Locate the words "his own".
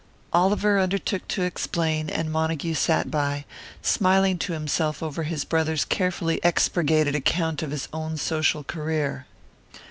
7.69-8.17